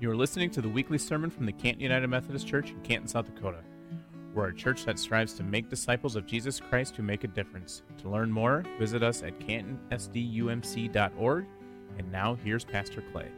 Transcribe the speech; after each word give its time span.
You 0.00 0.10
are 0.10 0.16
listening 0.16 0.50
to 0.50 0.60
the 0.60 0.68
weekly 0.68 0.98
sermon 0.98 1.30
from 1.30 1.46
the 1.46 1.52
Canton 1.52 1.80
United 1.80 2.08
Methodist 2.08 2.48
Church 2.48 2.70
in 2.70 2.80
Canton, 2.80 3.06
South 3.06 3.32
Dakota. 3.32 3.60
We're 4.34 4.48
a 4.48 4.54
church 4.54 4.84
that 4.86 4.98
strives 4.98 5.34
to 5.34 5.44
make 5.44 5.70
disciples 5.70 6.16
of 6.16 6.26
Jesus 6.26 6.58
Christ 6.58 6.96
who 6.96 7.04
make 7.04 7.22
a 7.22 7.28
difference. 7.28 7.82
To 7.98 8.08
learn 8.08 8.32
more, 8.32 8.64
visit 8.76 9.04
us 9.04 9.22
at 9.22 9.38
cantonsdumc.org. 9.38 11.46
And 11.96 12.10
now 12.10 12.34
here's 12.34 12.64
Pastor 12.64 13.04
Clay. 13.12 13.28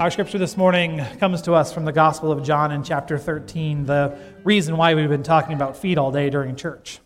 Our 0.00 0.10
scripture 0.10 0.38
this 0.38 0.56
morning 0.56 1.04
comes 1.20 1.40
to 1.42 1.52
us 1.52 1.72
from 1.72 1.84
the 1.84 1.92
Gospel 1.92 2.32
of 2.32 2.42
John 2.42 2.72
in 2.72 2.82
chapter 2.82 3.16
13, 3.16 3.84
the 3.84 4.18
reason 4.42 4.76
why 4.76 4.94
we've 4.94 5.08
been 5.08 5.22
talking 5.22 5.54
about 5.54 5.76
feet 5.76 5.98
all 5.98 6.10
day 6.10 6.30
during 6.30 6.56
church. 6.56 6.98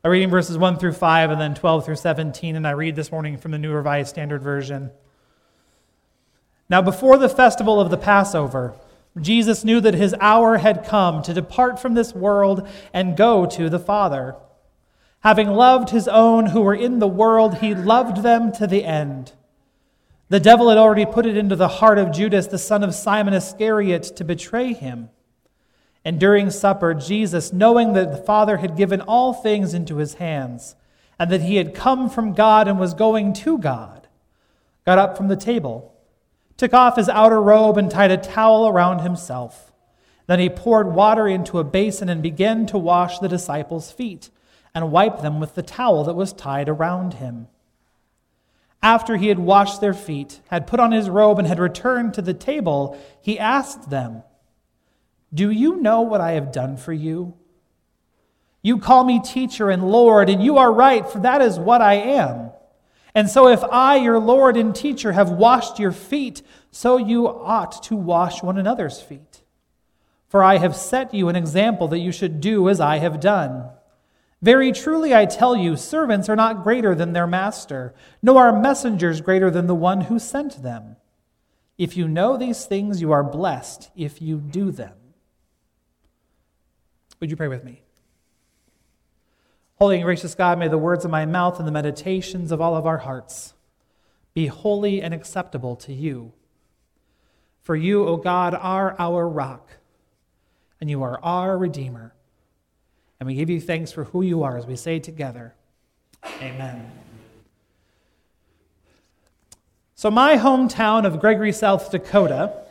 By 0.00 0.08
reading 0.08 0.30
verses 0.30 0.56
1 0.56 0.78
through 0.78 0.94
5 0.94 1.30
and 1.30 1.38
then 1.38 1.54
12 1.54 1.84
through 1.84 1.96
17, 1.96 2.56
and 2.56 2.66
I 2.66 2.70
read 2.70 2.96
this 2.96 3.12
morning 3.12 3.36
from 3.36 3.50
the 3.50 3.58
New 3.58 3.72
Revised 3.72 4.08
Standard 4.08 4.42
Version. 4.42 4.90
Now, 6.68 6.80
before 6.82 7.18
the 7.18 7.28
festival 7.28 7.80
of 7.80 7.90
the 7.90 7.96
Passover, 7.96 8.74
Jesus 9.20 9.64
knew 9.64 9.80
that 9.80 9.94
his 9.94 10.14
hour 10.20 10.58
had 10.58 10.84
come 10.84 11.22
to 11.22 11.34
depart 11.34 11.78
from 11.78 11.94
this 11.94 12.14
world 12.14 12.66
and 12.92 13.16
go 13.16 13.46
to 13.46 13.68
the 13.68 13.78
Father. 13.78 14.34
Having 15.20 15.48
loved 15.50 15.90
his 15.90 16.08
own 16.08 16.46
who 16.46 16.60
were 16.62 16.74
in 16.74 16.98
the 16.98 17.08
world, 17.08 17.58
he 17.58 17.74
loved 17.74 18.22
them 18.22 18.50
to 18.52 18.66
the 18.66 18.84
end. 18.84 19.32
The 20.28 20.40
devil 20.40 20.68
had 20.68 20.78
already 20.78 21.06
put 21.06 21.26
it 21.26 21.36
into 21.36 21.54
the 21.54 21.68
heart 21.68 21.98
of 21.98 22.12
Judas, 22.12 22.46
the 22.46 22.58
son 22.58 22.82
of 22.82 22.94
Simon 22.94 23.34
Iscariot, 23.34 24.02
to 24.16 24.24
betray 24.24 24.72
him. 24.72 25.10
And 26.04 26.18
during 26.18 26.50
supper, 26.50 26.92
Jesus, 26.92 27.52
knowing 27.52 27.92
that 27.92 28.10
the 28.10 28.22
Father 28.22 28.58
had 28.58 28.76
given 28.76 29.00
all 29.00 29.32
things 29.32 29.74
into 29.74 29.96
his 29.96 30.14
hands, 30.14 30.76
and 31.18 31.30
that 31.30 31.42
he 31.42 31.56
had 31.56 31.74
come 31.74 32.10
from 32.10 32.34
God 32.34 32.66
and 32.68 32.78
was 32.78 32.94
going 32.94 33.32
to 33.34 33.58
God, 33.58 34.08
got 34.84 34.98
up 34.98 35.16
from 35.16 35.28
the 35.28 35.36
table, 35.36 35.93
took 36.56 36.72
off 36.72 36.96
his 36.96 37.08
outer 37.08 37.40
robe, 37.40 37.76
and 37.76 37.90
tied 37.90 38.10
a 38.10 38.16
towel 38.16 38.68
around 38.68 39.00
himself. 39.00 39.72
Then 40.26 40.38
he 40.38 40.48
poured 40.48 40.94
water 40.94 41.28
into 41.28 41.58
a 41.58 41.64
basin 41.64 42.08
and 42.08 42.22
began 42.22 42.66
to 42.66 42.78
wash 42.78 43.18
the 43.18 43.28
disciples' 43.28 43.92
feet 43.92 44.30
and 44.74 44.90
wipe 44.90 45.20
them 45.20 45.40
with 45.40 45.54
the 45.54 45.62
towel 45.62 46.04
that 46.04 46.14
was 46.14 46.32
tied 46.32 46.68
around 46.68 47.14
him. 47.14 47.48
After 48.82 49.16
he 49.16 49.28
had 49.28 49.38
washed 49.38 49.80
their 49.80 49.94
feet, 49.94 50.40
had 50.48 50.66
put 50.66 50.80
on 50.80 50.92
his 50.92 51.08
robe, 51.08 51.38
and 51.38 51.48
had 51.48 51.58
returned 51.58 52.14
to 52.14 52.22
the 52.22 52.34
table, 52.34 52.98
he 53.20 53.38
asked 53.38 53.90
them, 53.90 54.22
do 55.32 55.50
you 55.50 55.76
know 55.76 56.02
what 56.02 56.20
I 56.20 56.32
have 56.32 56.52
done 56.52 56.76
for 56.76 56.92
you? 56.92 57.34
You 58.62 58.78
call 58.78 59.04
me 59.04 59.20
teacher 59.20 59.68
and 59.68 59.90
Lord, 59.90 60.30
and 60.30 60.42
you 60.42 60.58
are 60.58 60.72
right, 60.72 61.06
for 61.06 61.18
that 61.20 61.42
is 61.42 61.58
what 61.58 61.82
I 61.82 61.94
am. 61.94 62.43
And 63.14 63.30
so, 63.30 63.48
if 63.48 63.62
I, 63.64 63.96
your 63.96 64.18
Lord 64.18 64.56
and 64.56 64.74
teacher, 64.74 65.12
have 65.12 65.30
washed 65.30 65.78
your 65.78 65.92
feet, 65.92 66.42
so 66.72 66.96
you 66.96 67.28
ought 67.28 67.82
to 67.84 67.94
wash 67.94 68.42
one 68.42 68.58
another's 68.58 69.00
feet. 69.00 69.42
For 70.28 70.42
I 70.42 70.58
have 70.58 70.74
set 70.74 71.14
you 71.14 71.28
an 71.28 71.36
example 71.36 71.86
that 71.88 72.00
you 72.00 72.10
should 72.10 72.40
do 72.40 72.68
as 72.68 72.80
I 72.80 72.98
have 72.98 73.20
done. 73.20 73.70
Very 74.42 74.72
truly, 74.72 75.14
I 75.14 75.26
tell 75.26 75.56
you, 75.56 75.76
servants 75.76 76.28
are 76.28 76.34
not 76.34 76.64
greater 76.64 76.94
than 76.94 77.12
their 77.12 77.26
master, 77.26 77.94
nor 78.20 78.48
are 78.48 78.60
messengers 78.60 79.20
greater 79.20 79.48
than 79.48 79.68
the 79.68 79.76
one 79.76 80.02
who 80.02 80.18
sent 80.18 80.62
them. 80.62 80.96
If 81.78 81.96
you 81.96 82.08
know 82.08 82.36
these 82.36 82.64
things, 82.66 83.00
you 83.00 83.12
are 83.12 83.22
blessed 83.22 83.90
if 83.94 84.20
you 84.20 84.38
do 84.38 84.72
them. 84.72 84.94
Would 87.20 87.30
you 87.30 87.36
pray 87.36 87.48
with 87.48 87.62
me? 87.62 87.83
Holy 89.76 89.96
and 89.96 90.04
gracious 90.04 90.34
God, 90.34 90.58
may 90.58 90.68
the 90.68 90.78
words 90.78 91.04
of 91.04 91.10
my 91.10 91.26
mouth 91.26 91.58
and 91.58 91.66
the 91.66 91.72
meditations 91.72 92.52
of 92.52 92.60
all 92.60 92.76
of 92.76 92.86
our 92.86 92.98
hearts 92.98 93.54
be 94.32 94.46
holy 94.46 95.00
and 95.00 95.14
acceptable 95.14 95.76
to 95.76 95.92
you. 95.92 96.32
For 97.62 97.74
you, 97.74 98.06
O 98.06 98.16
God, 98.16 98.54
are 98.54 98.94
our 98.98 99.28
rock, 99.28 99.78
and 100.80 100.90
you 100.90 101.02
are 101.02 101.18
our 101.22 101.56
Redeemer. 101.56 102.14
And 103.18 103.26
we 103.26 103.34
give 103.34 103.48
you 103.48 103.60
thanks 103.60 103.90
for 103.90 104.04
who 104.04 104.22
you 104.22 104.42
are 104.42 104.58
as 104.58 104.66
we 104.66 104.76
say 104.76 104.98
together, 104.98 105.54
Amen. 106.40 106.90
So, 109.94 110.10
my 110.10 110.36
hometown 110.36 111.06
of 111.06 111.20
Gregory, 111.20 111.52
South 111.52 111.90
Dakota, 111.90 112.63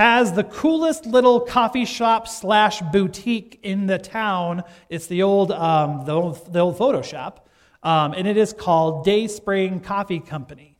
has 0.00 0.32
the 0.32 0.44
coolest 0.44 1.04
little 1.04 1.40
coffee 1.40 1.84
shop 1.84 2.26
slash 2.26 2.80
boutique 2.90 3.60
in 3.62 3.86
the 3.86 3.98
town. 3.98 4.64
It's 4.88 5.06
the 5.08 5.22
old, 5.22 5.52
um, 5.52 6.06
the 6.06 6.12
old, 6.12 6.50
the 6.50 6.60
old 6.60 6.78
photo 6.78 7.02
shop, 7.02 7.46
um, 7.82 8.14
and 8.14 8.26
it 8.26 8.38
is 8.38 8.54
called 8.54 9.04
Dayspring 9.04 9.80
Coffee 9.80 10.20
Company. 10.20 10.78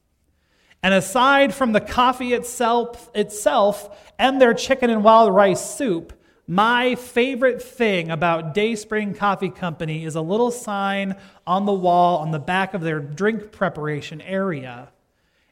And 0.82 0.94
aside 0.94 1.52
from 1.52 1.72
the 1.72 1.82
coffee 1.82 2.32
itself, 2.32 3.10
itself 3.14 4.10
and 4.18 4.40
their 4.40 4.54
chicken 4.54 4.88
and 4.88 5.04
wild 5.04 5.34
rice 5.34 5.76
soup, 5.76 6.14
my 6.46 6.94
favorite 6.94 7.60
thing 7.60 8.10
about 8.10 8.54
Dayspring 8.54 9.12
Coffee 9.12 9.50
Company 9.50 10.06
is 10.06 10.14
a 10.14 10.22
little 10.22 10.50
sign 10.50 11.14
on 11.46 11.66
the 11.66 11.74
wall 11.74 12.20
on 12.20 12.30
the 12.30 12.38
back 12.38 12.72
of 12.72 12.80
their 12.80 13.00
drink 13.00 13.52
preparation 13.52 14.22
area. 14.22 14.88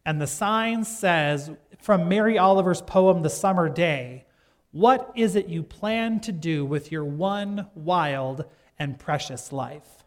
And 0.07 0.23
the 0.23 0.27
sign 0.27 0.85
says, 0.85 1.51
from 1.79 2.09
Mary 2.09 2.39
Oliver's 2.39 2.83
poem, 2.83 3.23
The 3.23 3.31
Summer 3.31 3.69
Day 3.69 4.27
What 4.73 5.11
is 5.15 5.37
it 5.37 5.49
you 5.49 5.63
plan 5.63 6.21
to 6.21 6.33
do 6.33 6.65
with 6.65 6.93
your 6.93 7.05
one 7.05 7.69
wild 7.75 8.45
and 8.79 8.99
precious 8.99 9.53
life? 9.53 9.99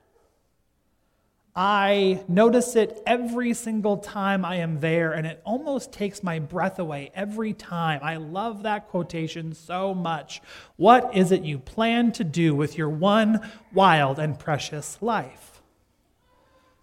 I 1.54 2.24
notice 2.30 2.78
it 2.78 3.04
every 3.06 3.54
single 3.54 3.98
time 3.98 4.46
I 4.46 4.58
am 4.58 4.80
there, 4.80 5.12
and 5.12 5.28
it 5.28 5.42
almost 5.44 5.92
takes 5.92 6.24
my 6.24 6.40
breath 6.40 6.80
away 6.80 7.12
every 7.14 7.52
time. 7.52 8.00
I 8.02 8.16
love 8.16 8.64
that 8.64 8.88
quotation 8.88 9.54
so 9.54 9.94
much. 9.94 10.42
What 10.78 11.14
is 11.14 11.34
it 11.34 11.44
you 11.44 11.60
plan 11.60 12.14
to 12.14 12.24
do 12.24 12.56
with 12.56 12.78
your 12.78 12.90
one 12.90 13.52
wild 13.74 14.18
and 14.18 14.40
precious 14.40 14.98
life? 15.02 15.51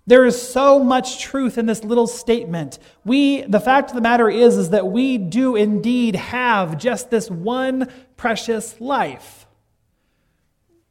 There 0.09 0.25
is 0.25 0.41
so 0.41 0.83
much 0.83 1.21
truth 1.21 1.59
in 1.59 1.67
this 1.67 1.85
little 1.85 2.07
statement. 2.07 2.79
We, 3.05 3.43
the 3.43 3.61
fact 3.61 3.91
of 3.91 3.95
the 3.95 4.01
matter 4.01 4.31
is, 4.31 4.57
is 4.57 4.71
that 4.71 4.87
we 4.87 5.19
do 5.19 5.55
indeed 5.55 6.17
have 6.17 6.79
just 6.79 7.11
this 7.11 7.31
one 7.31 7.93
precious 8.17 8.81
life. 8.81 9.47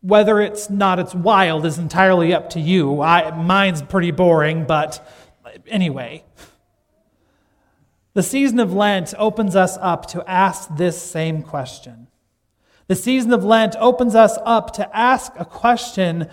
Whether 0.01 0.39
it's 0.39 0.69
not 0.69 0.99
it's 0.99 1.15
wild 1.15 1.65
is 1.65 1.79
entirely 1.79 2.31
up 2.31 2.51
to 2.51 2.59
you. 2.59 3.01
I, 3.01 3.35
mine's 3.35 3.81
pretty 3.81 4.11
boring, 4.11 4.65
but 4.65 5.03
anyway. 5.65 6.23
The 8.13 8.21
season 8.21 8.59
of 8.59 8.71
Lent 8.71 9.15
opens 9.17 9.55
us 9.55 9.79
up 9.81 10.05
to 10.09 10.29
ask 10.29 10.69
this 10.77 11.01
same 11.01 11.41
question. 11.41 12.05
The 12.85 12.95
season 12.95 13.33
of 13.33 13.43
Lent 13.43 13.75
opens 13.79 14.13
us 14.13 14.37
up 14.45 14.73
to 14.73 14.95
ask 14.95 15.33
a 15.39 15.45
question 15.45 16.29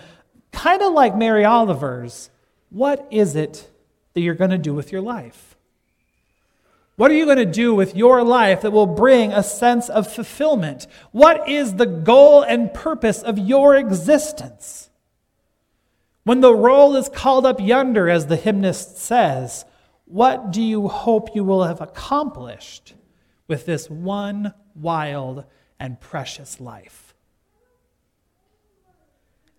kind 0.51 0.83
of 0.83 0.93
like 0.93 1.17
Mary 1.17 1.45
Oliver's 1.45 2.29
what 2.75 3.07
is 3.09 3.37
it 3.37 3.69
that 4.13 4.19
you're 4.19 4.35
going 4.35 4.51
to 4.51 4.57
do 4.57 4.73
with 4.73 4.91
your 4.91 4.99
life? 4.99 5.55
What 6.97 7.09
are 7.09 7.13
you 7.13 7.23
going 7.23 7.37
to 7.37 7.45
do 7.45 7.73
with 7.73 7.95
your 7.95 8.21
life 8.21 8.63
that 8.63 8.71
will 8.71 8.85
bring 8.85 9.31
a 9.31 9.43
sense 9.43 9.87
of 9.87 10.11
fulfillment? 10.11 10.85
What 11.13 11.47
is 11.47 11.75
the 11.75 11.85
goal 11.85 12.41
and 12.41 12.73
purpose 12.73 13.21
of 13.21 13.39
your 13.39 13.77
existence? 13.77 14.89
When 16.25 16.41
the 16.41 16.53
roll 16.53 16.97
is 16.97 17.07
called 17.07 17.45
up 17.45 17.61
yonder, 17.61 18.09
as 18.09 18.25
the 18.27 18.35
hymnist 18.35 18.97
says, 18.97 19.63
what 20.03 20.51
do 20.51 20.61
you 20.61 20.89
hope 20.89 21.33
you 21.33 21.45
will 21.45 21.63
have 21.63 21.79
accomplished 21.79 22.93
with 23.47 23.65
this 23.65 23.89
one 23.89 24.53
wild 24.75 25.45
and 25.79 26.01
precious 26.01 26.59
life? 26.59 27.04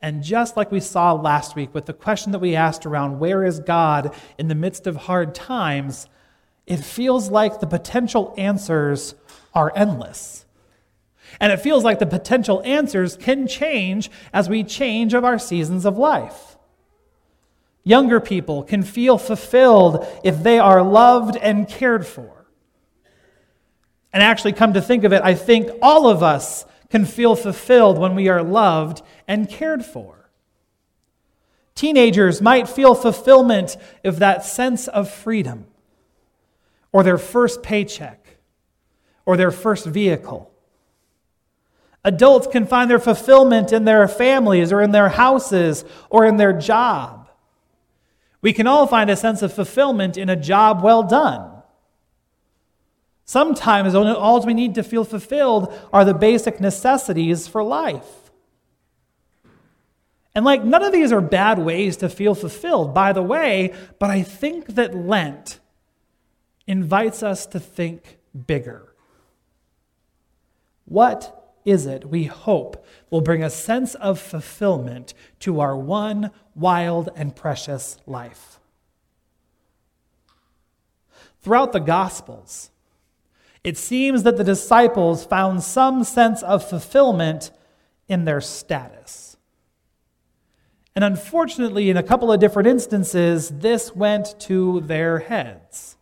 And 0.02 0.22
just 0.22 0.56
like 0.56 0.70
we 0.70 0.80
saw 0.80 1.14
last 1.14 1.56
week 1.56 1.74
with 1.74 1.86
the 1.86 1.92
question 1.92 2.32
that 2.32 2.38
we 2.38 2.54
asked 2.54 2.86
around 2.86 3.18
where 3.18 3.44
is 3.44 3.60
God 3.60 4.14
in 4.38 4.48
the 4.48 4.54
midst 4.54 4.86
of 4.86 4.96
hard 4.96 5.34
times, 5.34 6.08
it 6.66 6.78
feels 6.78 7.30
like 7.30 7.60
the 7.60 7.66
potential 7.66 8.34
answers 8.36 9.14
are 9.54 9.72
endless. 9.74 10.44
And 11.40 11.52
it 11.52 11.60
feels 11.60 11.84
like 11.84 11.98
the 11.98 12.06
potential 12.06 12.62
answers 12.64 13.16
can 13.16 13.46
change 13.46 14.10
as 14.32 14.48
we 14.48 14.64
change 14.64 15.14
of 15.14 15.24
our 15.24 15.38
seasons 15.38 15.84
of 15.84 15.98
life. 15.98 16.56
Younger 17.84 18.20
people 18.20 18.62
can 18.62 18.82
feel 18.82 19.16
fulfilled 19.16 20.06
if 20.24 20.42
they 20.42 20.58
are 20.58 20.82
loved 20.82 21.36
and 21.36 21.68
cared 21.68 22.06
for. 22.06 22.46
And 24.12 24.22
actually, 24.22 24.54
come 24.54 24.72
to 24.72 24.80
think 24.80 25.04
of 25.04 25.12
it, 25.12 25.22
I 25.22 25.34
think 25.34 25.70
all 25.82 26.08
of 26.08 26.22
us 26.22 26.64
can 26.90 27.04
feel 27.04 27.36
fulfilled 27.36 27.98
when 27.98 28.14
we 28.14 28.28
are 28.28 28.42
loved 28.42 29.02
and 29.26 29.48
cared 29.48 29.84
for. 29.84 30.30
Teenagers 31.74 32.40
might 32.40 32.68
feel 32.68 32.94
fulfillment 32.94 33.76
if 34.02 34.16
that 34.16 34.44
sense 34.44 34.88
of 34.88 35.10
freedom, 35.10 35.66
or 36.92 37.02
their 37.02 37.18
first 37.18 37.62
paycheck, 37.62 38.38
or 39.26 39.36
their 39.36 39.50
first 39.50 39.84
vehicle. 39.84 40.50
Adults 42.02 42.46
can 42.46 42.64
find 42.66 42.90
their 42.90 43.00
fulfillment 43.00 43.72
in 43.72 43.84
their 43.84 44.06
families, 44.08 44.72
or 44.72 44.80
in 44.80 44.92
their 44.92 45.08
houses, 45.08 45.84
or 46.08 46.24
in 46.24 46.36
their 46.36 46.52
job. 46.52 47.28
We 48.40 48.52
can 48.52 48.66
all 48.66 48.86
find 48.86 49.10
a 49.10 49.16
sense 49.16 49.42
of 49.42 49.52
fulfillment 49.52 50.16
in 50.16 50.30
a 50.30 50.36
job 50.36 50.82
well 50.82 51.02
done. 51.02 51.50
Sometimes 53.24 53.92
all 53.94 54.46
we 54.46 54.54
need 54.54 54.76
to 54.76 54.84
feel 54.84 55.02
fulfilled 55.02 55.76
are 55.92 56.04
the 56.04 56.14
basic 56.14 56.60
necessities 56.60 57.48
for 57.48 57.64
life. 57.64 58.25
And 60.36 60.44
like, 60.44 60.62
none 60.62 60.84
of 60.84 60.92
these 60.92 61.12
are 61.12 61.22
bad 61.22 61.58
ways 61.58 61.96
to 61.96 62.10
feel 62.10 62.34
fulfilled, 62.34 62.92
by 62.92 63.14
the 63.14 63.22
way, 63.22 63.72
but 63.98 64.10
I 64.10 64.22
think 64.22 64.66
that 64.74 64.94
Lent 64.94 65.60
invites 66.66 67.22
us 67.22 67.46
to 67.46 67.58
think 67.58 68.18
bigger. 68.46 68.92
What 70.84 71.54
is 71.64 71.86
it 71.86 72.10
we 72.10 72.24
hope 72.24 72.84
will 73.10 73.22
bring 73.22 73.42
a 73.42 73.48
sense 73.48 73.94
of 73.94 74.20
fulfillment 74.20 75.14
to 75.40 75.58
our 75.60 75.74
one 75.74 76.30
wild 76.54 77.08
and 77.16 77.34
precious 77.34 77.96
life? 78.04 78.60
Throughout 81.40 81.72
the 81.72 81.80
Gospels, 81.80 82.68
it 83.64 83.78
seems 83.78 84.22
that 84.24 84.36
the 84.36 84.44
disciples 84.44 85.24
found 85.24 85.62
some 85.62 86.04
sense 86.04 86.42
of 86.42 86.68
fulfillment 86.68 87.50
in 88.06 88.26
their 88.26 88.42
status. 88.42 89.25
And 90.96 91.04
unfortunately, 91.04 91.90
in 91.90 91.98
a 91.98 92.02
couple 92.02 92.32
of 92.32 92.40
different 92.40 92.68
instances, 92.68 93.50
this 93.50 93.94
went 93.94 94.40
to 94.40 94.80
their 94.80 95.18
heads. 95.18 95.98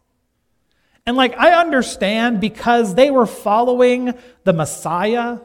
And 1.05 1.17
like, 1.17 1.37
I 1.37 1.61
understand 1.61 2.41
because 2.41 2.95
they 2.95 3.11
were 3.11 3.27
following 3.27 4.15
the 4.45 4.53
Messiah, 4.53 5.41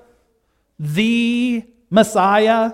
the 0.77 1.65
Messiah. 1.89 2.73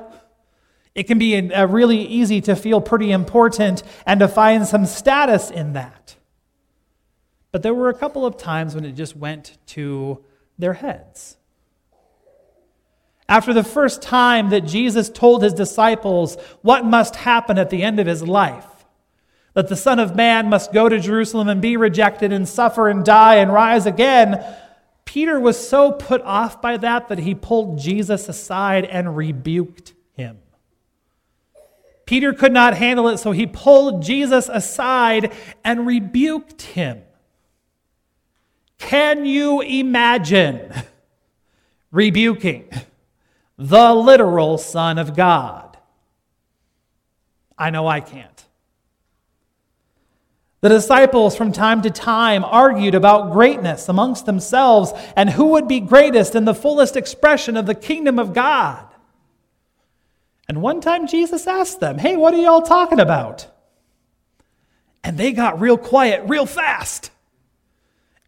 It 0.93 1.03
can 1.03 1.17
be 1.17 1.35
a, 1.35 1.65
really 1.65 2.01
easy 2.01 2.41
to 2.41 2.57
feel 2.57 2.81
pretty 2.81 3.11
important 3.11 3.81
and 4.05 4.19
to 4.19 4.27
find 4.27 4.67
some 4.67 4.85
status 4.85 5.49
in 5.49 5.73
that. 5.73 6.15
But 7.53 7.63
there 7.63 7.73
were 7.73 7.87
a 7.87 7.97
couple 7.97 8.25
of 8.25 8.35
times 8.35 8.75
when 8.75 8.83
it 8.83 8.91
just 8.91 9.15
went 9.15 9.57
to 9.67 10.23
their 10.59 10.73
heads. 10.73 11.37
After 13.27 13.53
the 13.53 13.63
first 13.63 14.01
time 14.01 14.49
that 14.49 14.61
Jesus 14.61 15.09
told 15.09 15.41
his 15.41 15.53
disciples 15.53 16.37
what 16.61 16.85
must 16.85 17.15
happen 17.15 17.57
at 17.57 17.71
the 17.71 17.81
end 17.81 17.99
of 17.99 18.05
his 18.05 18.21
life, 18.21 18.65
that 19.55 19.67
the 19.67 19.75
Son 19.75 19.99
of 19.99 20.15
Man 20.15 20.49
must 20.49 20.73
go 20.73 20.87
to 20.87 20.99
Jerusalem 20.99 21.47
and 21.47 21.61
be 21.61 21.77
rejected 21.77 22.31
and 22.31 22.47
suffer 22.47 22.87
and 22.87 23.03
die 23.03 23.35
and 23.35 23.51
rise 23.51 23.85
again, 23.85 24.45
Peter 25.05 25.39
was 25.39 25.67
so 25.67 25.91
put 25.91 26.21
off 26.21 26.61
by 26.61 26.77
that 26.77 27.07
that 27.07 27.19
he 27.19 27.33
pulled 27.33 27.79
Jesus 27.79 28.27
aside 28.27 28.85
and 28.85 29.15
rebuked 29.15 29.93
him. 30.13 30.39
Peter 32.05 32.33
could 32.33 32.51
not 32.51 32.77
handle 32.77 33.07
it, 33.07 33.17
so 33.17 33.31
he 33.31 33.47
pulled 33.47 34.03
Jesus 34.03 34.49
aside 34.51 35.33
and 35.63 35.87
rebuked 35.87 36.61
him. 36.61 37.01
Can 38.77 39.25
you 39.25 39.61
imagine 39.61 40.71
rebuking? 41.91 42.69
The 43.57 43.93
literal 43.93 44.57
Son 44.57 44.97
of 44.97 45.15
God. 45.15 45.77
I 47.57 47.69
know 47.69 47.87
I 47.87 48.01
can't. 48.01 48.45
The 50.61 50.69
disciples 50.69 51.35
from 51.35 51.51
time 51.51 51.83
to 51.83 51.91
time 51.91 52.43
argued 52.43 52.95
about 52.95 53.31
greatness 53.31 53.87
amongst 53.87 54.25
themselves 54.25 54.93
and 55.15 55.29
who 55.29 55.49
would 55.49 55.67
be 55.67 55.79
greatest 55.79 56.33
in 56.33 56.45
the 56.45 56.55
fullest 56.55 56.95
expression 56.95 57.55
of 57.55 57.67
the 57.67 57.75
kingdom 57.75 58.17
of 58.17 58.33
God. 58.33 58.87
And 60.47 60.61
one 60.61 60.81
time 60.81 61.07
Jesus 61.07 61.47
asked 61.47 61.79
them, 61.79 61.97
Hey, 61.99 62.15
what 62.15 62.33
are 62.33 62.41
y'all 62.41 62.61
talking 62.61 62.99
about? 62.99 63.47
And 65.03 65.17
they 65.17 65.33
got 65.33 65.61
real 65.61 65.77
quiet 65.77 66.27
real 66.27 66.47
fast. 66.47 67.11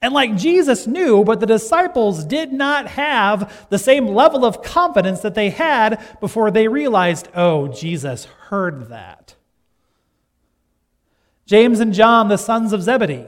And 0.02 0.14
like 0.14 0.36
Jesus 0.36 0.86
knew, 0.86 1.24
but 1.24 1.40
the 1.40 1.48
disciples 1.48 2.24
did 2.24 2.54
not 2.54 2.88
have 2.90 3.68
the 3.70 3.80
same 3.80 4.08
level 4.08 4.46
of 4.46 4.62
confidence 4.62 5.22
that 5.22 5.34
they 5.34 5.50
had 5.50 6.00
before 6.20 6.52
they 6.52 6.68
realized, 6.68 7.28
oh, 7.34 7.68
Jesus 7.68 8.26
heard 8.50 8.90
that. 8.90 9.36
James 11.48 11.80
and 11.80 11.94
John, 11.94 12.28
the 12.28 12.38
sons 12.38 12.74
of 12.74 12.84
Zebedee, 12.84 13.28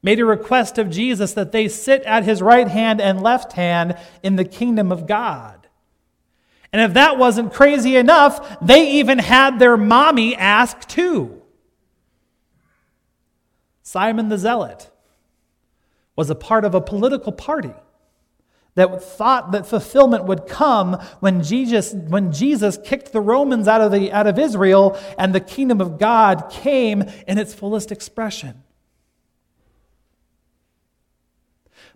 made 0.00 0.20
a 0.20 0.24
request 0.24 0.78
of 0.78 0.90
Jesus 0.90 1.32
that 1.32 1.50
they 1.50 1.66
sit 1.66 2.02
at 2.02 2.22
his 2.22 2.40
right 2.40 2.68
hand 2.68 3.00
and 3.00 3.20
left 3.20 3.54
hand 3.54 3.96
in 4.22 4.36
the 4.36 4.44
kingdom 4.44 4.92
of 4.92 5.06
God. 5.06 5.66
And 6.72 6.82
if 6.82 6.94
that 6.94 7.18
wasn't 7.18 7.52
crazy 7.52 7.96
enough, 7.96 8.58
they 8.60 8.92
even 8.92 9.18
had 9.18 9.58
their 9.58 9.76
mommy 9.76 10.36
ask 10.36 10.86
too. 10.86 11.42
Simon 13.82 14.28
the 14.28 14.38
Zealot 14.38 14.90
was 16.18 16.30
a 16.30 16.34
part 16.34 16.64
of 16.64 16.74
a 16.74 16.80
political 16.80 17.30
party 17.30 17.72
that 18.74 19.00
thought 19.00 19.52
that 19.52 19.64
fulfillment 19.68 20.24
would 20.24 20.48
come 20.48 20.94
when 21.20 21.44
Jesus, 21.44 21.92
when 21.92 22.32
Jesus 22.32 22.76
kicked 22.84 23.12
the 23.12 23.20
Romans 23.20 23.68
out 23.68 23.80
of, 23.80 23.92
the, 23.92 24.10
out 24.10 24.26
of 24.26 24.36
Israel 24.36 24.98
and 25.16 25.32
the 25.32 25.38
kingdom 25.38 25.80
of 25.80 25.96
God 25.96 26.50
came 26.50 27.02
in 27.28 27.38
its 27.38 27.54
fullest 27.54 27.92
expression. 27.92 28.64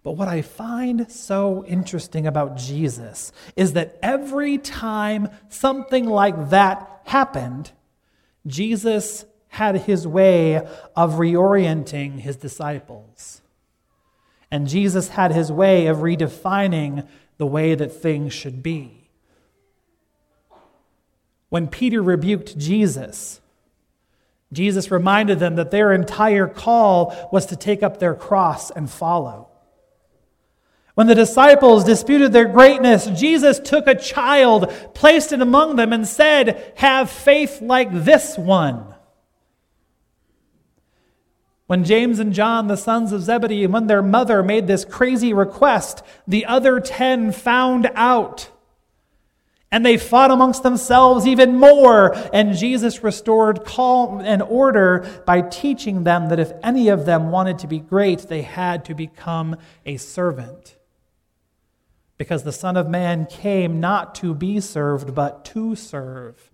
But 0.05 0.13
what 0.13 0.29
I 0.29 0.41
find 0.43 1.11
so 1.11 1.65
interesting 1.67 2.25
about 2.25 2.57
Jesus 2.57 3.33
is 3.57 3.73
that 3.73 3.99
every 4.05 4.57
time 4.57 5.31
something 5.49 6.07
like 6.07 6.51
that 6.51 7.03
happened, 7.07 7.73
Jesus 8.47 9.25
had 9.49 9.79
his 9.79 10.07
way 10.07 10.59
of 10.95 11.15
reorienting 11.15 12.21
his 12.21 12.37
disciples. 12.37 13.43
And 14.53 14.69
Jesus 14.69 15.09
had 15.09 15.33
his 15.33 15.51
way 15.51 15.87
of 15.87 15.99
redefining 15.99 17.09
the 17.39 17.47
way 17.47 17.75
that 17.75 17.91
things 17.91 18.35
should 18.35 18.63
be. 18.63 19.09
When 21.49 21.69
Peter 21.69 22.03
rebuked 22.03 22.59
Jesus, 22.59 23.41
Jesus 24.53 24.91
reminded 24.91 25.39
them 25.39 25.57
that 25.57 25.71
their 25.71 25.91
entire 25.91 26.47
call 26.47 27.31
was 27.33 27.47
to 27.47 27.57
take 27.57 27.83
up 27.83 27.99
their 27.99 28.15
cross 28.15 28.71
and 28.71 28.91
follow. 28.91 29.49
When 30.95 31.07
the 31.07 31.15
disciples 31.15 31.85
disputed 31.85 32.35
their 32.35 32.49
greatness, 32.49 33.07
Jesus 33.07 33.59
took 33.59 33.87
a 33.87 33.95
child, 33.95 34.71
placed 34.93 35.33
it 35.33 35.41
among 35.41 35.77
them, 35.77 35.95
and 35.95 36.07
said, 36.07 36.75
Have 36.77 37.11
faith 37.11 37.63
like 37.63 37.89
this 37.91 38.37
one. 38.37 38.95
When 41.67 41.85
James 41.85 42.19
and 42.19 42.33
John, 42.33 42.67
the 42.67 42.77
sons 42.77 43.13
of 43.13 43.23
Zebedee, 43.23 43.65
and 43.65 43.73
when 43.73 43.87
their 43.87 44.03
mother 44.03 44.43
made 44.43 44.67
this 44.67 44.85
crazy 44.85 45.33
request, 45.33 46.03
the 46.27 46.45
other 46.45 46.81
ten 46.81 47.33
found 47.33 47.91
out. 47.95 48.51
And 49.71 49.87
they 49.87 49.97
fought 49.97 50.31
amongst 50.31 50.63
themselves 50.63 51.27
even 51.27 51.59
more. 51.59 52.15
And 52.35 52.55
Jesus 52.55 53.03
restored 53.03 53.65
calm 53.65 54.21
and 54.21 54.43
order 54.43 55.23
by 55.25 55.41
teaching 55.41 56.05
them 56.05 56.29
that 56.29 56.39
if 56.39 56.53
any 56.63 56.89
of 56.89 57.07
them 57.07 57.31
wanted 57.31 57.59
to 57.61 57.67
be 57.67 57.79
great, 57.79 58.29
they 58.29 58.43
had 58.43 58.85
to 58.85 58.95
become 58.95 59.57
a 59.87 59.97
servant. 59.97 60.77
Because 62.19 62.43
the 62.43 62.53
Son 62.53 62.77
of 62.77 62.87
Man 62.87 63.25
came 63.25 63.81
not 63.81 64.15
to 64.17 64.35
be 64.35 64.61
served, 64.61 65.15
but 65.15 65.45
to 65.47 65.75
serve, 65.75 66.51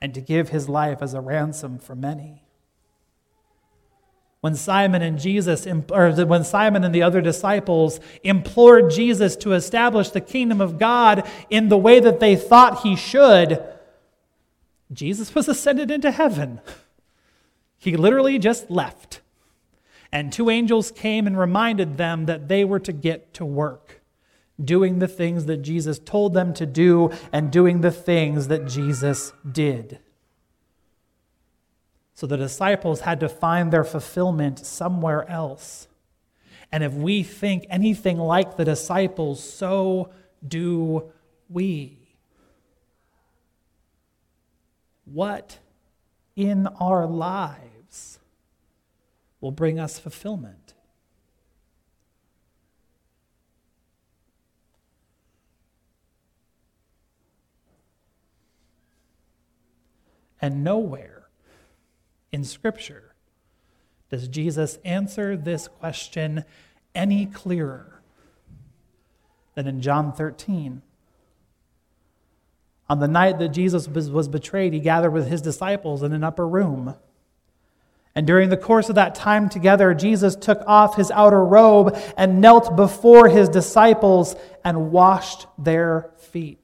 and 0.00 0.14
to 0.14 0.20
give 0.20 0.50
his 0.50 0.68
life 0.68 1.02
as 1.02 1.12
a 1.12 1.20
ransom 1.20 1.78
for 1.78 1.96
many 1.96 2.43
when 4.44 4.54
Simon 4.54 5.00
and 5.00 5.18
Jesus, 5.18 5.66
or 5.90 6.12
when 6.26 6.44
Simon 6.44 6.84
and 6.84 6.94
the 6.94 7.02
other 7.02 7.22
disciples 7.22 7.98
implored 8.22 8.90
Jesus 8.90 9.36
to 9.36 9.54
establish 9.54 10.10
the 10.10 10.20
kingdom 10.20 10.60
of 10.60 10.78
God 10.78 11.26
in 11.48 11.70
the 11.70 11.78
way 11.78 11.98
that 11.98 12.20
they 12.20 12.36
thought 12.36 12.82
he 12.82 12.94
should, 12.94 13.64
Jesus 14.92 15.34
was 15.34 15.48
ascended 15.48 15.90
into 15.90 16.10
heaven. 16.10 16.60
He 17.78 17.96
literally 17.96 18.38
just 18.38 18.70
left. 18.70 19.22
And 20.12 20.30
two 20.30 20.50
angels 20.50 20.90
came 20.90 21.26
and 21.26 21.38
reminded 21.38 21.96
them 21.96 22.26
that 22.26 22.46
they 22.46 22.66
were 22.66 22.80
to 22.80 22.92
get 22.92 23.32
to 23.32 23.46
work, 23.46 24.02
doing 24.62 24.98
the 24.98 25.08
things 25.08 25.46
that 25.46 25.62
Jesus 25.62 25.98
told 25.98 26.34
them 26.34 26.52
to 26.52 26.66
do 26.66 27.10
and 27.32 27.50
doing 27.50 27.80
the 27.80 27.90
things 27.90 28.48
that 28.48 28.66
Jesus 28.66 29.32
did. 29.50 30.00
So 32.14 32.28
the 32.28 32.36
disciples 32.36 33.00
had 33.00 33.18
to 33.20 33.28
find 33.28 33.72
their 33.72 33.82
fulfillment 33.82 34.60
somewhere 34.60 35.28
else. 35.28 35.88
And 36.70 36.84
if 36.84 36.92
we 36.94 37.24
think 37.24 37.66
anything 37.68 38.18
like 38.18 38.56
the 38.56 38.64
disciples, 38.64 39.42
so 39.42 40.10
do 40.46 41.12
we. 41.48 41.98
What 45.04 45.58
in 46.36 46.68
our 46.78 47.04
lives 47.06 48.20
will 49.40 49.50
bring 49.50 49.80
us 49.80 49.98
fulfillment? 49.98 50.74
And 60.40 60.62
nowhere 60.62 61.23
in 62.34 62.42
Scripture 62.42 63.14
does 64.10 64.26
Jesus 64.26 64.80
answer 64.84 65.36
this 65.36 65.68
question 65.68 66.44
any 66.92 67.26
clearer 67.26 68.02
than 69.54 69.68
in 69.68 69.80
John 69.80 70.12
13. 70.12 70.82
On 72.90 72.98
the 72.98 73.06
night 73.06 73.38
that 73.38 73.50
Jesus 73.50 73.86
was 73.86 74.26
betrayed, 74.26 74.72
he 74.72 74.80
gathered 74.80 75.12
with 75.12 75.28
his 75.28 75.42
disciples 75.42 76.02
in 76.02 76.12
an 76.12 76.24
upper 76.24 76.46
room. 76.46 76.96
And 78.16 78.26
during 78.26 78.48
the 78.48 78.56
course 78.56 78.88
of 78.88 78.96
that 78.96 79.14
time 79.14 79.48
together, 79.48 79.94
Jesus 79.94 80.34
took 80.34 80.60
off 80.66 80.96
his 80.96 81.12
outer 81.12 81.44
robe 81.44 81.96
and 82.16 82.40
knelt 82.40 82.74
before 82.74 83.28
his 83.28 83.48
disciples 83.48 84.34
and 84.64 84.90
washed 84.90 85.46
their 85.56 86.10
feet. 86.18 86.63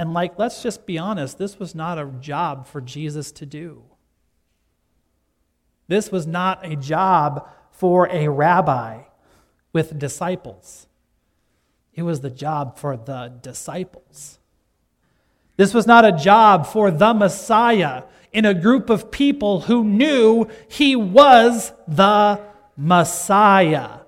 And, 0.00 0.14
like, 0.14 0.38
let's 0.38 0.62
just 0.62 0.86
be 0.86 0.96
honest, 0.96 1.36
this 1.36 1.58
was 1.58 1.74
not 1.74 1.98
a 1.98 2.06
job 2.20 2.66
for 2.66 2.80
Jesus 2.80 3.30
to 3.32 3.44
do. 3.44 3.82
This 5.88 6.10
was 6.10 6.26
not 6.26 6.64
a 6.64 6.74
job 6.74 7.46
for 7.70 8.08
a 8.08 8.28
rabbi 8.28 9.02
with 9.74 9.98
disciples, 9.98 10.86
it 11.92 12.02
was 12.02 12.22
the 12.22 12.30
job 12.30 12.78
for 12.78 12.96
the 12.96 13.34
disciples. 13.42 14.38
This 15.58 15.74
was 15.74 15.86
not 15.86 16.06
a 16.06 16.12
job 16.12 16.66
for 16.66 16.90
the 16.90 17.12
Messiah 17.12 18.04
in 18.32 18.46
a 18.46 18.54
group 18.54 18.88
of 18.88 19.10
people 19.10 19.60
who 19.60 19.84
knew 19.84 20.46
he 20.70 20.96
was 20.96 21.74
the 21.86 22.40
Messiah. 22.74 23.99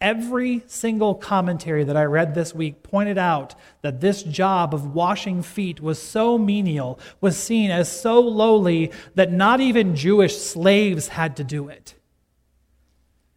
Every 0.00 0.62
single 0.66 1.14
commentary 1.14 1.84
that 1.84 1.96
I 1.96 2.04
read 2.04 2.34
this 2.34 2.54
week 2.54 2.82
pointed 2.82 3.18
out 3.18 3.54
that 3.82 4.00
this 4.00 4.22
job 4.22 4.72
of 4.74 4.94
washing 4.94 5.42
feet 5.42 5.80
was 5.80 6.00
so 6.00 6.38
menial, 6.38 6.98
was 7.20 7.36
seen 7.36 7.70
as 7.70 7.92
so 7.92 8.18
lowly, 8.18 8.92
that 9.14 9.30
not 9.30 9.60
even 9.60 9.94
Jewish 9.94 10.38
slaves 10.38 11.08
had 11.08 11.36
to 11.36 11.44
do 11.44 11.68
it. 11.68 11.96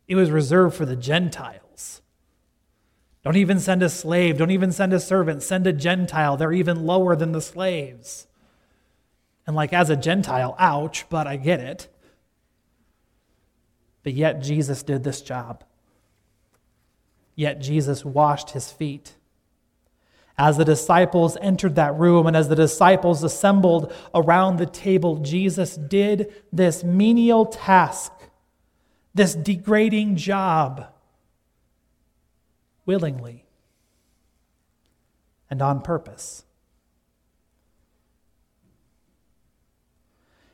It 0.08 0.16
was 0.16 0.32
reserved 0.32 0.76
for 0.76 0.86
the 0.86 0.96
Gentiles. 0.96 2.02
Don't 3.24 3.38
even 3.38 3.60
send 3.60 3.84
a 3.84 3.90
slave. 3.90 4.38
Don't 4.38 4.52
even 4.52 4.72
send 4.72 4.94
a 4.94 5.00
servant. 5.00 5.44
Send 5.44 5.68
a 5.68 5.74
Gentile. 5.74 6.38
They're 6.38 6.54
even 6.54 6.86
lower 6.86 7.16
than 7.16 7.34
the 7.34 7.42
slaves. 7.42 8.28
And, 9.46 9.56
like, 9.56 9.74
as 9.74 9.90
a 9.90 9.98
Gentile, 9.98 10.56
ouch, 10.60 11.10
but 11.10 11.28
I 11.28 11.36
get 11.36 11.60
it. 11.60 11.90
But 14.04 14.14
yet, 14.14 14.42
Jesus 14.42 14.84
did 14.84 15.04
this 15.04 15.22
job. 15.22 15.66
Yet, 17.36 17.60
Jesus 17.60 18.06
washed 18.06 18.52
his 18.52 18.72
feet. 18.72 19.16
As 20.38 20.58
the 20.58 20.66
disciples 20.66 21.38
entered 21.42 21.76
that 21.76 21.98
room 21.98 22.26
and 22.26 22.36
as 22.36 22.50
the 22.50 22.56
disciples 22.56 23.24
assembled 23.24 23.94
around 24.16 24.58
the 24.58 24.66
table, 24.66 25.18
Jesus 25.18 25.76
did 25.76 26.34
this 26.52 26.84
menial 26.84 27.46
task, 27.46 28.12
this 29.14 29.36
degrading 29.36 30.16
job 30.16 30.88
willingly 32.86 33.46
and 35.50 35.62
on 35.62 35.82
purpose. 35.82 36.46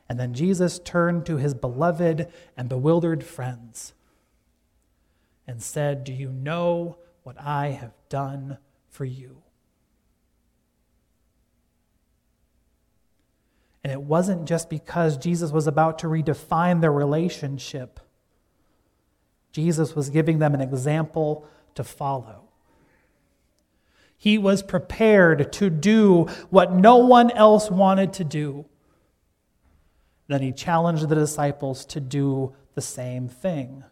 And 0.10 0.20
then 0.20 0.34
Jesus 0.34 0.80
turned 0.80 1.26
to 1.28 1.38
his 1.38 1.54
beloved 1.54 2.28
and 2.58 2.68
bewildered 2.68 3.24
friends 3.24 3.94
and 5.50 5.64
said, 5.64 6.04
Do 6.04 6.14
you 6.14 6.32
know 6.32 7.00
what 7.24 7.36
I 7.42 7.70
have 7.70 7.94
done 8.08 8.60
for 8.88 9.04
you? 9.04 9.42
And 13.84 13.92
it 13.92 14.00
wasn't 14.00 14.48
just 14.48 14.70
because 14.70 15.18
Jesus 15.18 15.52
was 15.52 15.66
about 15.66 15.98
to 16.00 16.08
redefine 16.08 16.82
their 16.82 16.92
relationship. 16.92 18.00
Jesus 19.52 19.96
was 19.96 20.12
giving 20.12 20.38
them 20.38 20.54
an 20.54 20.62
example 20.62 21.48
to 21.74 21.84
follow. 21.84 22.44
He 24.18 24.38
was 24.38 24.62
prepared 24.62 25.52
to 25.54 25.72
do 25.72 26.26
what 26.52 26.74
no 26.74 26.98
one 26.98 27.32
else 27.32 27.72
wanted 27.72 28.14
to 28.14 28.24
do. 28.24 28.66
Then 30.28 30.44
he 30.44 30.52
challenged 30.52 31.10
the 31.10 31.16
disciples 31.16 31.86
to 31.86 32.00
do 32.00 32.54
the 32.76 32.82
same 32.82 33.28
thing. 33.28 33.84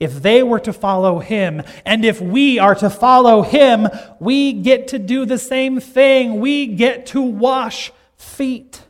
If 0.00 0.22
they 0.22 0.42
were 0.42 0.60
to 0.60 0.72
follow 0.72 1.18
him, 1.18 1.62
and 1.84 2.06
if 2.06 2.22
we 2.22 2.58
are 2.58 2.74
to 2.76 2.88
follow 2.88 3.42
him, 3.42 3.86
we 4.18 4.54
get 4.54 4.88
to 4.88 4.98
do 4.98 5.26
the 5.26 5.38
same 5.38 5.78
thing. 5.78 6.40
We 6.40 6.66
get 6.66 7.04
to 7.06 7.20
wash 7.20 7.92
feet. 8.16 8.82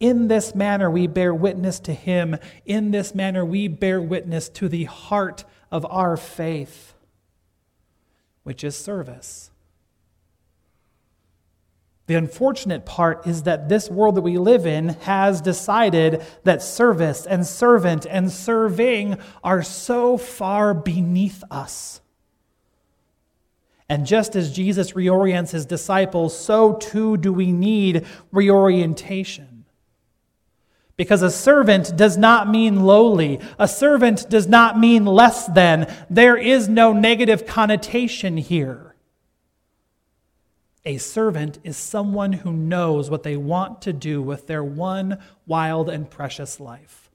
In 0.00 0.26
this 0.28 0.54
manner, 0.54 0.90
we 0.90 1.06
bear 1.06 1.32
witness 1.32 1.78
to 1.80 1.94
him. 1.94 2.36
In 2.64 2.90
this 2.90 3.14
manner, 3.14 3.44
we 3.44 3.68
bear 3.68 4.02
witness 4.02 4.48
to 4.48 4.68
the 4.68 4.84
heart 4.84 5.44
of 5.70 5.86
our 5.88 6.16
faith, 6.16 6.94
which 8.42 8.64
is 8.64 8.74
service. 8.74 9.49
The 12.10 12.16
unfortunate 12.16 12.84
part 12.84 13.24
is 13.28 13.44
that 13.44 13.68
this 13.68 13.88
world 13.88 14.16
that 14.16 14.22
we 14.22 14.36
live 14.36 14.66
in 14.66 14.88
has 15.02 15.40
decided 15.40 16.24
that 16.42 16.60
service 16.60 17.24
and 17.24 17.46
servant 17.46 18.04
and 18.04 18.32
serving 18.32 19.16
are 19.44 19.62
so 19.62 20.16
far 20.16 20.74
beneath 20.74 21.44
us. 21.52 22.00
And 23.88 24.06
just 24.06 24.34
as 24.34 24.50
Jesus 24.50 24.90
reorients 24.90 25.52
his 25.52 25.66
disciples, 25.66 26.36
so 26.36 26.72
too 26.72 27.16
do 27.16 27.32
we 27.32 27.52
need 27.52 28.04
reorientation. 28.32 29.64
Because 30.96 31.22
a 31.22 31.30
servant 31.30 31.96
does 31.96 32.16
not 32.16 32.50
mean 32.50 32.82
lowly. 32.82 33.38
A 33.56 33.68
servant 33.68 34.28
does 34.28 34.48
not 34.48 34.76
mean 34.76 35.04
less 35.04 35.46
than. 35.46 35.86
There 36.10 36.36
is 36.36 36.68
no 36.68 36.92
negative 36.92 37.46
connotation 37.46 38.36
here. 38.36 38.89
A 40.84 40.96
servant 40.96 41.58
is 41.62 41.76
someone 41.76 42.32
who 42.32 42.52
knows 42.52 43.10
what 43.10 43.22
they 43.22 43.36
want 43.36 43.82
to 43.82 43.92
do 43.92 44.22
with 44.22 44.46
their 44.46 44.64
one 44.64 45.18
wild 45.46 45.88
and 45.88 46.08
precious 46.08 46.58
life. 46.58 47.10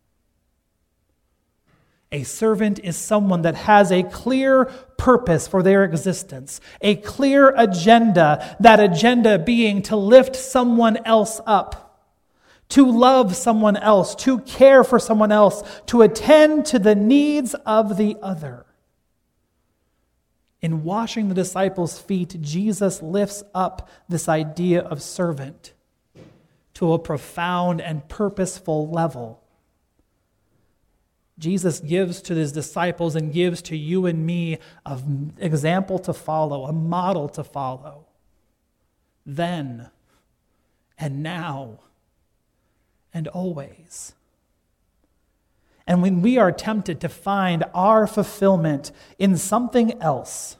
A 2.11 2.23
servant 2.23 2.79
is 2.79 2.95
someone 2.95 3.41
that 3.41 3.55
has 3.55 3.91
a 3.91 4.03
clear 4.03 4.65
purpose 4.97 5.47
for 5.47 5.63
their 5.63 5.83
existence, 5.83 6.61
a 6.81 6.95
clear 6.95 7.49
agenda, 7.57 8.55
that 8.59 8.79
agenda 8.79 9.39
being 9.39 9.81
to 9.83 9.95
lift 9.95 10.35
someone 10.35 10.97
else 11.05 11.41
up 11.45 11.85
to 12.69 12.89
love 12.89 13.35
someone 13.35 13.77
else, 13.77 14.15
to 14.15 14.39
care 14.39 14.83
for 14.83 14.99
someone 14.99 15.31
else, 15.31 15.63
to 15.87 16.01
attend 16.01 16.65
to 16.67 16.79
the 16.79 16.95
needs 16.95 17.53
of 17.65 17.97
the 17.97 18.17
other. 18.21 18.65
In 20.65 20.83
washing 20.83 21.29
the 21.29 21.35
disciples' 21.35 21.99
feet, 21.99 22.41
Jesus 22.41 22.99
lifts 22.99 23.43
up 23.53 23.87
this 24.09 24.27
idea 24.27 24.81
of 24.81 24.99
servant 24.99 25.73
to 26.73 26.91
a 26.91 26.97
profound 26.97 27.79
and 27.79 28.09
purposeful 28.09 28.89
level. 28.89 29.43
Jesus 31.37 31.79
gives 31.79 32.19
to 32.23 32.33
his 32.33 32.51
disciples 32.51 33.15
and 33.15 33.31
gives 33.31 33.61
to 33.61 33.77
you 33.77 34.07
and 34.07 34.25
me 34.25 34.57
an 34.87 35.33
example 35.37 35.99
to 35.99 36.13
follow, 36.13 36.65
a 36.65 36.73
model 36.73 37.29
to 37.29 37.43
follow. 37.43 38.07
Then 39.23 39.91
and 40.97 41.21
now 41.21 41.81
and 43.13 43.27
always. 43.27 44.15
And 45.87 46.01
when 46.01 46.21
we 46.21 46.37
are 46.37 46.51
tempted 46.51 46.99
to 47.01 47.09
find 47.09 47.63
our 47.73 48.07
fulfillment 48.07 48.91
in 49.19 49.37
something 49.37 50.01
else, 50.01 50.57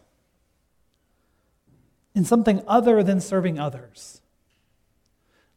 in 2.14 2.26
something 2.26 2.62
other 2.68 3.02
than 3.04 3.20
serving 3.20 3.60
others, 3.60 4.22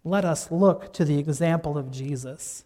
let 0.04 0.24
us 0.24 0.50
look 0.50 0.92
to 0.94 1.04
the 1.04 1.18
example 1.18 1.76
of 1.76 1.90
Jesus. 1.90 2.64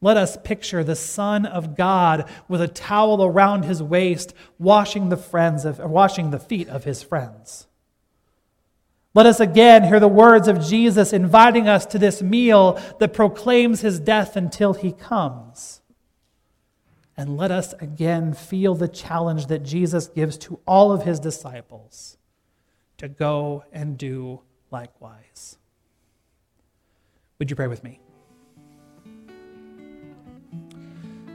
Let 0.00 0.16
us 0.16 0.36
picture 0.42 0.82
the 0.82 0.96
Son 0.96 1.46
of 1.46 1.76
God 1.76 2.28
with 2.48 2.60
a 2.60 2.68
towel 2.68 3.24
around 3.24 3.64
his 3.64 3.82
waist, 3.82 4.34
washing 4.58 5.08
the, 5.08 5.16
friends 5.16 5.64
of, 5.64 5.78
washing 5.78 6.30
the 6.30 6.38
feet 6.38 6.68
of 6.68 6.84
his 6.84 7.02
friends. 7.02 7.66
Let 9.16 9.24
us 9.24 9.40
again 9.40 9.84
hear 9.84 9.98
the 9.98 10.08
words 10.08 10.46
of 10.46 10.60
Jesus 10.60 11.14
inviting 11.14 11.66
us 11.66 11.86
to 11.86 11.98
this 11.98 12.20
meal 12.20 12.78
that 12.98 13.14
proclaims 13.14 13.80
his 13.80 13.98
death 13.98 14.36
until 14.36 14.74
he 14.74 14.92
comes. 14.92 15.80
And 17.16 17.34
let 17.38 17.50
us 17.50 17.72
again 17.80 18.34
feel 18.34 18.74
the 18.74 18.88
challenge 18.88 19.46
that 19.46 19.62
Jesus 19.62 20.08
gives 20.08 20.36
to 20.36 20.60
all 20.66 20.92
of 20.92 21.04
his 21.04 21.18
disciples 21.18 22.18
to 22.98 23.08
go 23.08 23.64
and 23.72 23.96
do 23.96 24.42
likewise. 24.70 25.56
Would 27.38 27.48
you 27.48 27.56
pray 27.56 27.68
with 27.68 27.82
me? 27.82 28.00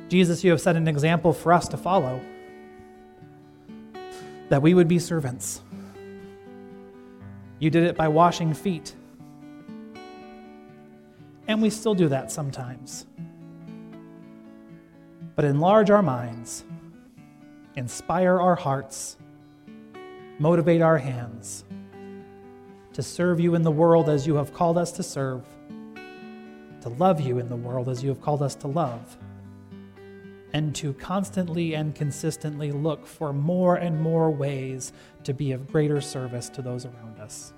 Jesus, 0.08 0.44
you 0.44 0.52
have 0.52 0.62
set 0.62 0.76
an 0.76 0.88
example 0.88 1.34
for 1.34 1.52
us 1.52 1.68
to 1.70 1.78
follow, 1.78 2.22
that 4.50 4.62
we 4.62 4.76
would 4.76 4.88
be 4.88 5.00
servants 5.00 5.62
you 7.62 7.70
did 7.70 7.84
it 7.84 7.96
by 7.96 8.08
washing 8.08 8.56
feet. 8.56 8.96
And 11.48 11.62
we 11.62 11.70
still 11.70 11.94
do 11.94 12.10
that 12.10 12.32
sometimes. 12.32 13.06
But 15.36 15.46
enlarge 15.46 15.92
our 15.92 16.02
minds, 16.02 16.66
inspire 17.76 18.42
our 18.42 18.56
hearts, 18.56 19.16
motivate 20.40 20.82
our 20.82 20.98
hands 20.98 21.64
to 22.94 23.04
serve 23.04 23.40
you 23.40 23.54
in 23.54 23.62
the 23.62 23.72
world 23.72 24.10
as 24.10 24.26
you 24.26 24.36
have 24.36 24.54
called 24.54 24.80
us 24.80 24.92
to 24.94 25.04
serve, 25.04 25.46
to 26.82 26.90
love 26.90 27.22
you 27.22 27.38
in 27.38 27.48
the 27.48 27.56
world 27.56 27.90
as 27.90 28.02
you 28.02 28.10
have 28.10 28.22
called 28.22 28.42
us 28.42 28.56
to 28.56 28.68
love, 28.68 29.18
and 30.54 30.76
to 30.76 30.94
constantly 30.94 31.74
and 31.76 31.96
consistently 31.96 32.72
look 32.72 33.06
for 33.06 33.32
more 33.32 33.76
and 33.76 34.00
more 34.00 34.30
ways 34.30 34.92
to 35.24 35.34
be 35.34 35.52
of 35.52 35.72
greater 35.72 36.02
service 36.02 36.50
to 36.50 36.62
those 36.62 36.86
around 36.86 37.20
us. 37.20 37.54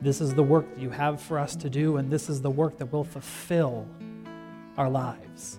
This 0.00 0.20
is 0.20 0.34
the 0.34 0.42
work 0.42 0.74
that 0.74 0.80
you 0.80 0.90
have 0.90 1.20
for 1.20 1.38
us 1.38 1.56
to 1.56 1.70
do, 1.70 1.96
and 1.96 2.10
this 2.10 2.28
is 2.28 2.42
the 2.42 2.50
work 2.50 2.78
that 2.78 2.92
will 2.92 3.04
fulfill 3.04 3.86
our 4.76 4.90
lives. 4.90 5.58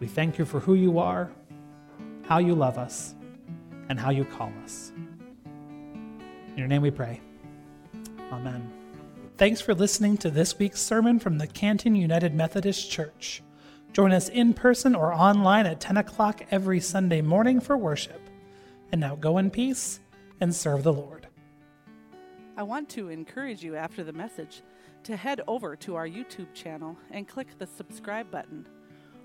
We 0.00 0.06
thank 0.06 0.38
you 0.38 0.44
for 0.44 0.60
who 0.60 0.74
you 0.74 0.98
are, 0.98 1.30
how 2.24 2.38
you 2.38 2.54
love 2.54 2.76
us, 2.78 3.14
and 3.88 3.98
how 3.98 4.10
you 4.10 4.24
call 4.24 4.52
us. 4.62 4.92
In 5.46 6.58
your 6.58 6.68
name 6.68 6.82
we 6.82 6.90
pray. 6.90 7.20
Amen. 8.30 8.83
Thanks 9.36 9.60
for 9.60 9.74
listening 9.74 10.16
to 10.18 10.30
this 10.30 10.60
week's 10.60 10.80
sermon 10.80 11.18
from 11.18 11.38
the 11.38 11.48
Canton 11.48 11.96
United 11.96 12.36
Methodist 12.36 12.88
Church. 12.88 13.42
Join 13.92 14.12
us 14.12 14.28
in 14.28 14.54
person 14.54 14.94
or 14.94 15.12
online 15.12 15.66
at 15.66 15.80
10 15.80 15.96
o'clock 15.96 16.42
every 16.52 16.78
Sunday 16.78 17.20
morning 17.20 17.58
for 17.58 17.76
worship. 17.76 18.20
And 18.92 19.00
now 19.00 19.16
go 19.16 19.38
in 19.38 19.50
peace 19.50 19.98
and 20.40 20.54
serve 20.54 20.84
the 20.84 20.92
Lord. 20.92 21.26
I 22.56 22.62
want 22.62 22.88
to 22.90 23.08
encourage 23.08 23.64
you 23.64 23.74
after 23.74 24.04
the 24.04 24.12
message 24.12 24.62
to 25.02 25.16
head 25.16 25.40
over 25.48 25.74
to 25.74 25.96
our 25.96 26.06
YouTube 26.06 26.54
channel 26.54 26.96
and 27.10 27.26
click 27.26 27.58
the 27.58 27.66
subscribe 27.66 28.30
button. 28.30 28.68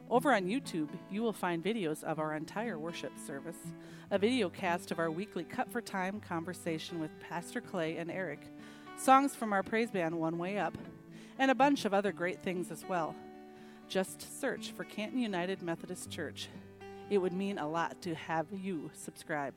Over 0.09 0.33
on 0.33 0.45
YouTube, 0.45 0.89
you 1.11 1.21
will 1.21 1.33
find 1.33 1.63
videos 1.63 2.03
of 2.03 2.17
our 2.17 2.33
entire 2.33 2.79
worship 2.79 3.11
service, 3.27 3.59
a 4.09 4.17
video 4.17 4.49
cast 4.49 4.89
of 4.89 4.97
our 4.97 5.11
weekly 5.11 5.43
Cut 5.43 5.71
for 5.71 5.81
Time 5.81 6.19
conversation 6.19 6.99
with 6.99 7.11
Pastor 7.19 7.61
Clay 7.61 7.97
and 7.97 8.09
Eric, 8.09 8.39
songs 8.99 9.33
from 9.33 9.53
our 9.53 9.63
praise 9.63 9.89
band 9.89 10.19
One 10.19 10.37
Way 10.37 10.57
Up, 10.57 10.77
and 11.37 11.49
a 11.49 11.55
bunch 11.55 11.85
of 11.85 11.93
other 11.93 12.11
great 12.11 12.43
things 12.43 12.69
as 12.69 12.83
well. 12.87 13.15
Just 13.87 14.39
search 14.41 14.71
for 14.71 14.83
Canton 14.83 15.19
United 15.19 15.61
Methodist 15.61 16.11
Church. 16.11 16.49
It 17.09 17.17
would 17.17 17.33
mean 17.33 17.57
a 17.57 17.67
lot 17.67 18.01
to 18.01 18.13
have 18.13 18.47
you 18.51 18.91
subscribe. 18.93 19.55